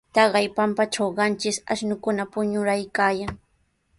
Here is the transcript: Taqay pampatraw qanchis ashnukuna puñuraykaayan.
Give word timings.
Taqay 0.17 0.47
pampatraw 0.55 1.09
qanchis 1.17 1.57
ashnukuna 1.71 2.23
puñuraykaayan. 2.31 3.33